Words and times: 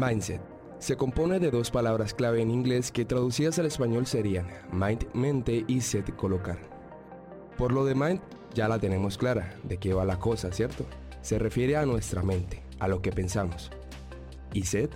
Mindset. 0.00 0.40
Se 0.78 0.96
compone 0.96 1.38
de 1.40 1.50
dos 1.50 1.70
palabras 1.70 2.14
clave 2.14 2.40
en 2.40 2.50
inglés 2.50 2.90
que 2.90 3.04
traducidas 3.04 3.58
al 3.58 3.66
español 3.66 4.06
serían 4.06 4.46
mind, 4.72 5.04
mente 5.12 5.62
y 5.68 5.82
set, 5.82 6.16
colocar. 6.16 6.58
Por 7.58 7.72
lo 7.72 7.84
de 7.84 7.94
mind, 7.94 8.22
ya 8.54 8.66
la 8.66 8.78
tenemos 8.78 9.18
clara, 9.18 9.54
de 9.62 9.76
qué 9.76 9.92
va 9.92 10.06
la 10.06 10.18
cosa, 10.18 10.52
¿cierto? 10.52 10.86
Se 11.20 11.38
refiere 11.38 11.76
a 11.76 11.84
nuestra 11.84 12.22
mente, 12.22 12.62
a 12.78 12.88
lo 12.88 13.02
que 13.02 13.12
pensamos. 13.12 13.70
¿Y 14.54 14.62
set? 14.62 14.90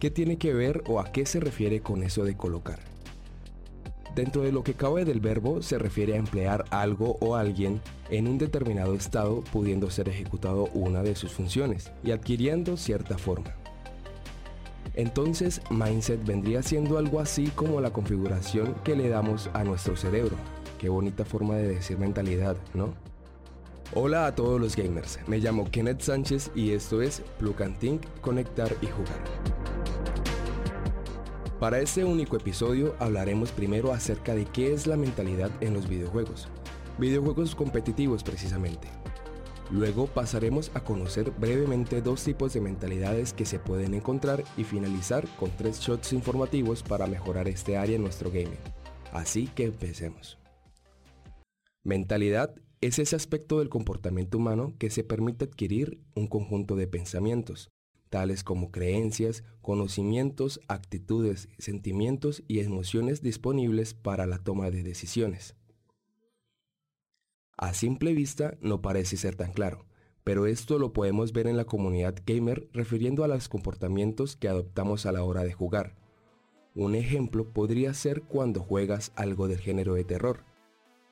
¿Qué 0.00 0.10
tiene 0.10 0.36
que 0.36 0.52
ver 0.52 0.82
o 0.88 0.98
a 0.98 1.12
qué 1.12 1.26
se 1.26 1.38
refiere 1.38 1.80
con 1.80 2.02
eso 2.02 2.24
de 2.24 2.36
colocar? 2.36 2.80
Dentro 4.16 4.42
de 4.42 4.50
lo 4.50 4.64
que 4.64 4.74
cabe 4.74 5.04
del 5.04 5.20
verbo 5.20 5.62
se 5.62 5.78
refiere 5.78 6.14
a 6.14 6.18
emplear 6.18 6.64
algo 6.70 7.18
o 7.20 7.36
alguien 7.36 7.80
en 8.10 8.26
un 8.26 8.38
determinado 8.38 8.94
estado 8.94 9.44
pudiendo 9.52 9.90
ser 9.90 10.08
ejecutado 10.08 10.64
una 10.74 11.04
de 11.04 11.14
sus 11.14 11.30
funciones 11.30 11.92
y 12.02 12.10
adquiriendo 12.10 12.76
cierta 12.76 13.16
forma. 13.16 13.54
Entonces, 14.94 15.60
mindset 15.70 16.24
vendría 16.24 16.62
siendo 16.62 16.98
algo 16.98 17.18
así 17.18 17.48
como 17.48 17.80
la 17.80 17.92
configuración 17.92 18.74
que 18.84 18.94
le 18.94 19.08
damos 19.08 19.50
a 19.52 19.64
nuestro 19.64 19.96
cerebro. 19.96 20.36
Qué 20.78 20.88
bonita 20.88 21.24
forma 21.24 21.56
de 21.56 21.74
decir 21.74 21.98
mentalidad, 21.98 22.56
¿no? 22.74 22.94
Hola 23.92 24.26
a 24.26 24.34
todos 24.34 24.60
los 24.60 24.76
gamers, 24.76 25.18
me 25.26 25.38
llamo 25.38 25.70
Kenneth 25.70 26.00
Sánchez 26.00 26.50
y 26.54 26.70
esto 26.70 27.02
es 27.02 27.22
Plug 27.38 27.62
and 27.62 27.78
Think, 27.78 28.02
Conectar 28.20 28.74
y 28.80 28.86
Jugar. 28.86 29.22
Para 31.60 31.80
este 31.80 32.04
único 32.04 32.36
episodio 32.36 32.94
hablaremos 32.98 33.52
primero 33.52 33.92
acerca 33.92 34.34
de 34.34 34.44
qué 34.46 34.72
es 34.72 34.86
la 34.86 34.96
mentalidad 34.96 35.50
en 35.60 35.74
los 35.74 35.88
videojuegos, 35.88 36.48
videojuegos 36.98 37.54
competitivos 37.54 38.22
precisamente. 38.22 38.88
Luego 39.70 40.06
pasaremos 40.06 40.70
a 40.74 40.84
conocer 40.84 41.30
brevemente 41.30 42.02
dos 42.02 42.22
tipos 42.22 42.52
de 42.52 42.60
mentalidades 42.60 43.32
que 43.32 43.46
se 43.46 43.58
pueden 43.58 43.94
encontrar 43.94 44.44
y 44.56 44.64
finalizar 44.64 45.26
con 45.36 45.50
tres 45.56 45.80
shots 45.80 46.12
informativos 46.12 46.82
para 46.82 47.06
mejorar 47.06 47.48
este 47.48 47.76
área 47.76 47.96
en 47.96 48.02
nuestro 48.02 48.30
gaming. 48.30 48.58
Así 49.12 49.46
que 49.46 49.64
empecemos. 49.64 50.38
Mentalidad 51.82 52.54
es 52.80 52.98
ese 52.98 53.16
aspecto 53.16 53.58
del 53.58 53.70
comportamiento 53.70 54.36
humano 54.36 54.74
que 54.78 54.90
se 54.90 55.04
permite 55.04 55.46
adquirir 55.46 56.00
un 56.14 56.26
conjunto 56.26 56.76
de 56.76 56.86
pensamientos, 56.86 57.70
tales 58.10 58.44
como 58.44 58.70
creencias, 58.70 59.44
conocimientos, 59.62 60.60
actitudes, 60.68 61.48
sentimientos 61.58 62.42
y 62.46 62.60
emociones 62.60 63.22
disponibles 63.22 63.94
para 63.94 64.26
la 64.26 64.38
toma 64.38 64.70
de 64.70 64.82
decisiones. 64.82 65.56
A 67.56 67.72
simple 67.72 68.14
vista 68.14 68.56
no 68.60 68.82
parece 68.82 69.16
ser 69.16 69.36
tan 69.36 69.52
claro, 69.52 69.86
pero 70.24 70.46
esto 70.46 70.78
lo 70.78 70.92
podemos 70.92 71.32
ver 71.32 71.46
en 71.46 71.56
la 71.56 71.64
comunidad 71.64 72.16
gamer 72.26 72.68
refiriendo 72.72 73.22
a 73.22 73.28
los 73.28 73.48
comportamientos 73.48 74.36
que 74.36 74.48
adoptamos 74.48 75.06
a 75.06 75.12
la 75.12 75.22
hora 75.22 75.44
de 75.44 75.52
jugar. 75.52 75.94
Un 76.74 76.96
ejemplo 76.96 77.52
podría 77.52 77.94
ser 77.94 78.22
cuando 78.22 78.60
juegas 78.60 79.12
algo 79.14 79.46
del 79.46 79.60
género 79.60 79.94
de 79.94 80.02
terror. 80.02 80.44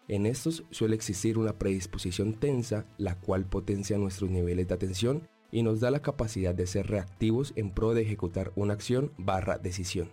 En 0.09 0.27
estos 0.27 0.65
suele 0.71 0.97
existir 0.97 1.39
una 1.39 1.59
predisposición 1.59 2.35
tensa, 2.35 2.87
la 2.99 3.21
cual 3.21 3.47
potencia 3.47 3.97
nuestros 3.97 4.31
niveles 4.31 4.67
de 4.67 4.75
atención 4.75 5.29
y 5.53 5.63
nos 5.63 5.79
da 5.79 5.93
la 5.93 6.03
capacidad 6.03 6.55
de 6.55 6.67
ser 6.67 6.89
reactivos 6.89 7.53
en 7.55 7.71
pro 7.71 7.95
de 7.95 8.03
ejecutar 8.03 8.53
una 8.57 8.73
acción 8.73 9.13
barra 9.17 9.59
decisión. 9.59 10.11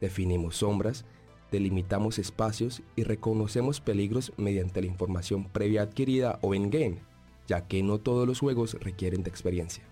Definimos 0.00 0.56
sombras, 0.56 1.04
delimitamos 1.52 2.18
espacios 2.18 2.82
y 2.96 3.04
reconocemos 3.04 3.80
peligros 3.80 4.32
mediante 4.36 4.80
la 4.80 4.88
información 4.88 5.44
previa 5.44 5.82
adquirida 5.82 6.38
o 6.42 6.54
in-game, 6.54 6.98
ya 7.46 7.68
que 7.68 7.82
no 7.82 8.00
todos 8.00 8.26
los 8.26 8.40
juegos 8.40 8.74
requieren 8.80 9.22
de 9.22 9.30
experiencia. 9.30 9.84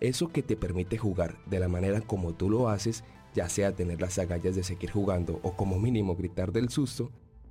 Eso 0.00 0.28
que 0.28 0.42
te 0.42 0.56
permite 0.56 0.96
jugar 0.96 1.36
de 1.46 1.60
la 1.60 1.68
manera 1.68 2.00
como 2.00 2.34
tú 2.34 2.48
lo 2.48 2.68
haces, 2.68 3.04
ya 3.34 3.48
sea 3.48 3.76
tener 3.76 4.00
las 4.00 4.18
agallas 4.18 4.56
de 4.56 4.64
seguir 4.64 4.90
jugando 4.90 5.38
o 5.42 5.54
como 5.54 5.78
mínimo 5.78 6.16
gritar 6.16 6.50
del 6.50 6.70
susto, 6.70 7.10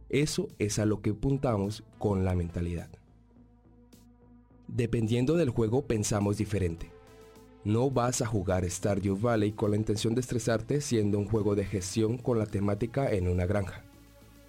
eso 0.09 0.47
es 0.57 0.79
a 0.79 0.85
lo 0.85 1.01
que 1.01 1.11
apuntamos 1.11 1.83
con 1.99 2.25
la 2.25 2.33
mentalidad. 2.35 2.89
Dependiendo 4.67 5.35
del 5.35 5.49
juego 5.49 5.85
pensamos 5.85 6.37
diferente. 6.37 6.91
No 7.67 7.91
vas 7.91 8.21
a 8.21 8.25
jugar 8.25 8.63
Stardew 8.63 9.19
Valley 9.19 9.51
con 9.51 9.71
la 9.71 9.75
intención 9.75 10.15
de 10.15 10.21
estresarte 10.21 10.79
siendo 10.79 11.19
un 11.19 11.27
juego 11.27 11.53
de 11.53 11.65
gestión 11.65 12.17
con 12.17 12.39
la 12.39 12.45
temática 12.45 13.11
en 13.11 13.27
una 13.27 13.45
granja. 13.45 13.83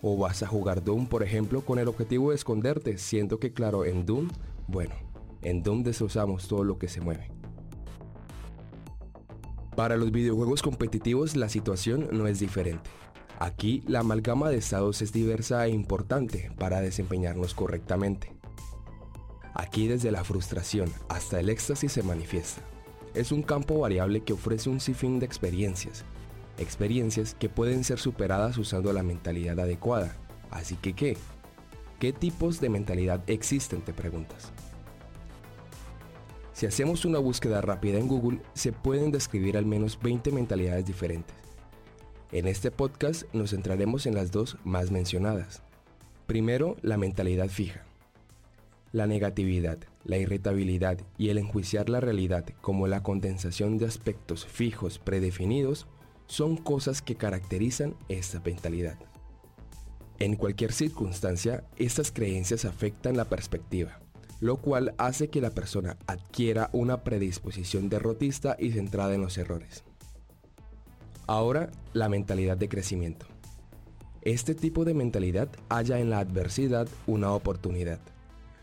O 0.02 0.16
vas 0.16 0.44
a 0.44 0.46
jugar 0.46 0.84
Doom, 0.84 1.08
por 1.08 1.24
ejemplo, 1.24 1.62
con 1.62 1.80
el 1.80 1.88
objetivo 1.88 2.30
de 2.30 2.36
esconderte, 2.36 2.96
siendo 2.96 3.40
que 3.40 3.52
claro, 3.52 3.84
en 3.84 4.06
Doom, 4.06 4.28
bueno, 4.68 4.94
en 5.42 5.64
Doom 5.64 5.82
destrozamos 5.82 6.46
todo 6.46 6.62
lo 6.62 6.78
que 6.78 6.86
se 6.86 7.00
mueve. 7.00 7.32
Para 9.74 9.96
los 9.96 10.12
videojuegos 10.12 10.62
competitivos 10.62 11.34
la 11.34 11.48
situación 11.48 12.06
no 12.12 12.28
es 12.28 12.38
diferente. 12.38 12.88
Aquí 13.40 13.82
la 13.88 13.98
amalgama 13.98 14.48
de 14.48 14.58
estados 14.58 15.02
es 15.02 15.12
diversa 15.12 15.66
e 15.66 15.70
importante 15.70 16.52
para 16.56 16.80
desempeñarnos 16.80 17.52
correctamente. 17.52 18.32
Aquí 19.54 19.88
desde 19.88 20.12
la 20.12 20.22
frustración 20.22 20.88
hasta 21.08 21.40
el 21.40 21.48
éxtasis 21.48 21.90
se 21.90 22.04
manifiesta. 22.04 22.62
Es 23.18 23.32
un 23.32 23.42
campo 23.42 23.80
variable 23.80 24.20
que 24.20 24.32
ofrece 24.32 24.70
un 24.70 24.78
sinfín 24.78 25.18
de 25.18 25.26
experiencias, 25.26 26.04
experiencias 26.56 27.34
que 27.34 27.48
pueden 27.48 27.82
ser 27.82 27.98
superadas 27.98 28.56
usando 28.58 28.92
la 28.92 29.02
mentalidad 29.02 29.58
adecuada. 29.58 30.14
Así 30.52 30.76
que, 30.76 30.92
¿qué? 30.92 31.16
¿Qué 31.98 32.12
tipos 32.12 32.60
de 32.60 32.68
mentalidad 32.68 33.20
existen? 33.28 33.80
Te 33.80 33.92
preguntas. 33.92 34.52
Si 36.52 36.66
hacemos 36.66 37.04
una 37.04 37.18
búsqueda 37.18 37.60
rápida 37.60 37.98
en 37.98 38.06
Google, 38.06 38.40
se 38.54 38.70
pueden 38.70 39.10
describir 39.10 39.56
al 39.56 39.66
menos 39.66 39.98
20 40.00 40.30
mentalidades 40.30 40.86
diferentes. 40.86 41.34
En 42.30 42.46
este 42.46 42.70
podcast 42.70 43.24
nos 43.34 43.50
centraremos 43.50 44.06
en 44.06 44.14
las 44.14 44.30
dos 44.30 44.58
más 44.62 44.92
mencionadas. 44.92 45.64
Primero, 46.28 46.76
la 46.82 46.96
mentalidad 46.96 47.48
fija. 47.48 47.87
La 48.98 49.06
negatividad, 49.06 49.78
la 50.02 50.16
irritabilidad 50.16 50.98
y 51.18 51.28
el 51.28 51.38
enjuiciar 51.38 51.88
la 51.88 52.00
realidad 52.00 52.44
como 52.60 52.88
la 52.88 53.04
condensación 53.04 53.78
de 53.78 53.86
aspectos 53.86 54.44
fijos 54.44 54.98
predefinidos 54.98 55.86
son 56.26 56.56
cosas 56.56 57.00
que 57.00 57.14
caracterizan 57.14 57.94
esta 58.08 58.40
mentalidad. 58.40 58.98
En 60.18 60.34
cualquier 60.34 60.72
circunstancia, 60.72 61.62
estas 61.76 62.10
creencias 62.10 62.64
afectan 62.64 63.16
la 63.16 63.26
perspectiva, 63.26 64.00
lo 64.40 64.56
cual 64.56 64.94
hace 64.98 65.28
que 65.30 65.40
la 65.40 65.50
persona 65.50 65.96
adquiera 66.08 66.68
una 66.72 67.04
predisposición 67.04 67.88
derrotista 67.88 68.56
y 68.58 68.72
centrada 68.72 69.14
en 69.14 69.20
los 69.20 69.38
errores. 69.38 69.84
Ahora, 71.28 71.70
la 71.92 72.08
mentalidad 72.08 72.56
de 72.56 72.68
crecimiento. 72.68 73.26
Este 74.22 74.56
tipo 74.56 74.84
de 74.84 74.94
mentalidad 74.94 75.48
halla 75.68 76.00
en 76.00 76.10
la 76.10 76.18
adversidad 76.18 76.88
una 77.06 77.30
oportunidad 77.30 78.00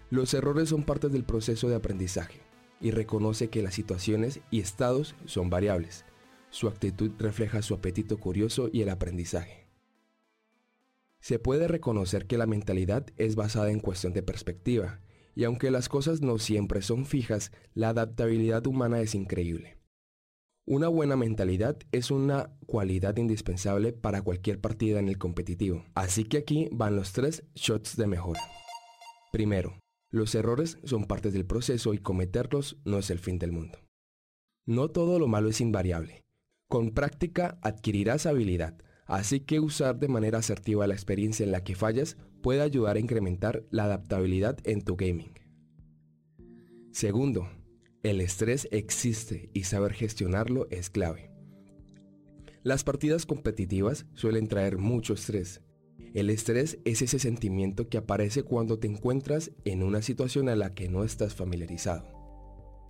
los 0.10 0.34
errores 0.34 0.70
son 0.70 0.84
parte 0.84 1.10
del 1.10 1.24
proceso 1.24 1.68
de 1.70 1.76
aprendizaje 1.76 2.42
y 2.80 2.92
reconoce 2.92 3.50
que 3.50 3.64
las 3.64 3.74
situaciones 3.74 4.42
y 4.52 4.60
estados 4.60 5.16
son 5.26 5.50
variables. 5.50 6.06
Su 6.50 6.68
actitud 6.68 7.12
refleja 7.18 7.62
su 7.62 7.74
apetito 7.74 8.18
curioso 8.18 8.70
y 8.72 8.82
el 8.82 8.90
aprendizaje. 8.90 9.68
Se 11.20 11.40
puede 11.40 11.68
reconocer 11.68 12.28
que 12.28 12.38
la 12.38 12.46
mentalidad 12.46 13.08
es 13.18 13.36
basada 13.36 13.72
en 13.72 13.80
cuestión 13.80 14.14
de 14.14 14.22
perspectiva, 14.22 15.02
y 15.34 15.44
aunque 15.44 15.72
las 15.72 15.90
cosas 15.90 16.22
no 16.22 16.38
siempre 16.38 16.82
son 16.82 17.06
fijas, 17.06 17.52
la 17.74 17.90
adaptabilidad 17.90 18.68
humana 18.68 19.02
es 19.02 19.16
increíble. 19.16 19.78
Una 20.68 20.88
buena 20.88 21.16
mentalidad 21.16 21.78
es 21.92 22.10
una 22.10 22.56
cualidad 22.66 23.18
indispensable 23.18 23.92
para 23.92 24.22
cualquier 24.22 24.62
partida 24.62 25.00
en 25.00 25.10
el 25.10 25.18
competitivo, 25.18 25.86
así 25.94 26.24
que 26.24 26.38
aquí 26.38 26.70
van 26.72 26.96
los 26.96 27.12
tres 27.12 27.44
shots 27.54 27.98
de 27.98 28.08
mejora. 28.08 28.42
Primero, 29.32 29.78
los 30.16 30.34
errores 30.34 30.78
son 30.86 31.03
parte 31.03 31.30
del 31.30 31.46
proceso 31.46 31.94
y 31.94 31.98
cometerlos 31.98 32.78
no 32.86 32.98
es 33.00 33.10
el 33.10 33.19
fin 33.19 33.38
del 33.38 33.51
mundo. 33.51 33.80
No 34.66 34.89
todo 34.89 35.19
lo 35.19 35.28
malo 35.28 35.50
es 35.50 35.60
invariable. 35.60 36.24
Con 36.69 36.92
práctica 36.92 37.60
adquirirás 37.62 38.25
habilidad, 38.25 38.78
así 39.07 39.42
que 39.42 39.60
usar 39.60 40.00
de 40.00 40.07
manera 40.07 40.38
asertiva 40.38 40.88
la 40.88 40.94
experiencia 40.94 41.44
en 41.44 41.51
la 41.51 41.66
que 41.66 41.75
fallas 41.75 42.16
puede 42.42 42.62
ayudar 42.62 42.95
a 42.95 43.00
incrementar 43.00 43.66
la 43.72 43.84
adaptabilidad 43.84 44.57
en 44.63 44.84
tu 44.84 44.95
gaming. 44.95 45.34
Segundo, 46.94 47.50
el 48.01 48.22
estrés 48.22 48.69
existe 48.72 49.50
y 49.54 49.66
saber 49.66 49.92
gestionarlo 49.92 50.68
es 50.72 50.89
clave. 50.89 51.30
Las 52.63 52.86
partidas 52.86 53.25
competitivas 53.25 54.06
suelen 54.13 54.48
traer 54.48 54.78
mucho 54.78 55.13
estrés 55.13 55.62
el 56.13 56.30
estrés 56.30 56.80
es 56.86 57.01
ese 57.01 57.19
sentimiento 57.19 57.89
que 57.89 57.97
aparece 57.97 58.44
cuando 58.44 58.80
te 58.80 58.88
encuentras 58.88 59.51
en 59.65 59.83
una 59.83 60.01
situación 60.01 60.47
a 60.47 60.56
la 60.56 60.74
que 60.74 60.88
no 60.88 61.03
estás 61.03 61.36
familiarizado. 61.36 62.06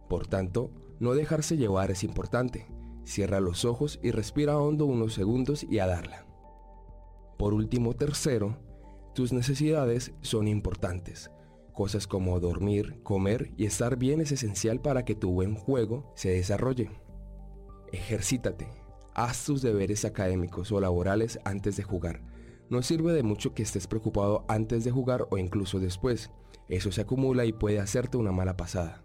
Por 0.07 0.27
tanto, 0.27 0.71
no 0.99 1.13
dejarse 1.13 1.57
llevar 1.57 1.91
es 1.91 2.03
importante. 2.03 2.67
Cierra 3.03 3.39
los 3.39 3.65
ojos 3.65 3.99
y 4.03 4.11
respira 4.11 4.59
hondo 4.59 4.85
unos 4.85 5.13
segundos 5.13 5.63
y 5.63 5.79
a 5.79 5.87
darla. 5.87 6.25
Por 7.37 7.53
último, 7.53 7.95
tercero, 7.95 8.57
tus 9.13 9.33
necesidades 9.33 10.13
son 10.21 10.47
importantes. 10.47 11.31
Cosas 11.73 12.07
como 12.07 12.39
dormir, 12.39 13.01
comer 13.03 13.51
y 13.57 13.65
estar 13.65 13.97
bien 13.97 14.21
es 14.21 14.31
esencial 14.31 14.81
para 14.81 15.03
que 15.03 15.15
tu 15.15 15.31
buen 15.31 15.55
juego 15.55 16.13
se 16.15 16.29
desarrolle. 16.29 16.91
Ejercítate. 17.91 18.67
Haz 19.13 19.45
tus 19.45 19.61
deberes 19.61 20.05
académicos 20.05 20.71
o 20.71 20.79
laborales 20.79 21.39
antes 21.43 21.75
de 21.75 21.83
jugar. 21.83 22.21
No 22.69 22.81
sirve 22.81 23.13
de 23.13 23.23
mucho 23.23 23.53
que 23.53 23.63
estés 23.63 23.87
preocupado 23.87 24.43
antes 24.47 24.83
de 24.83 24.91
jugar 24.91 25.27
o 25.29 25.37
incluso 25.37 25.79
después. 25.79 26.31
Eso 26.67 26.91
se 26.91 27.01
acumula 27.01 27.45
y 27.45 27.53
puede 27.53 27.79
hacerte 27.79 28.17
una 28.17 28.31
mala 28.31 28.57
pasada. 28.57 29.03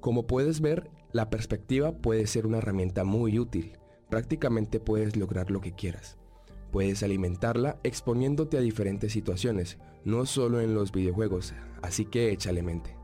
Como 0.00 0.26
puedes 0.26 0.60
ver, 0.60 0.90
la 1.12 1.30
perspectiva 1.30 1.92
puede 1.92 2.26
ser 2.26 2.46
una 2.46 2.58
herramienta 2.58 3.02
muy 3.02 3.38
útil. 3.38 3.78
Prácticamente 4.08 4.78
puedes 4.78 5.16
lograr 5.16 5.50
lo 5.50 5.60
que 5.60 5.72
quieras. 5.72 6.16
Puedes 6.70 7.02
alimentarla 7.02 7.80
exponiéndote 7.82 8.56
a 8.56 8.60
diferentes 8.60 9.12
situaciones, 9.12 9.78
no 10.04 10.26
solo 10.26 10.60
en 10.60 10.74
los 10.74 10.92
videojuegos, 10.92 11.54
así 11.82 12.04
que 12.04 12.30
échale 12.30 12.62
mente. 12.62 12.96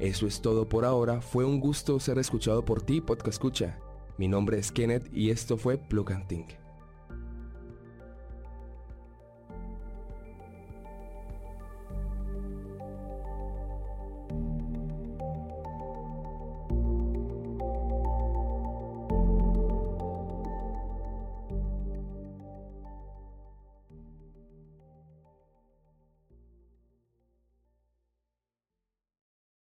Eso 0.00 0.26
es 0.26 0.40
todo 0.40 0.68
por 0.68 0.84
ahora, 0.84 1.20
fue 1.20 1.44
un 1.44 1.60
gusto 1.60 2.00
ser 2.00 2.18
escuchado 2.18 2.64
por 2.64 2.82
ti, 2.82 3.00
Podcast 3.00 3.28
Escucha. 3.28 3.78
Mi 4.18 4.28
nombre 4.28 4.58
es 4.58 4.72
Kenneth 4.72 5.08
y 5.12 5.30
esto 5.30 5.56
fue 5.56 5.78
Plug 5.78 6.12
and 6.12 6.26
Think. 6.26 6.65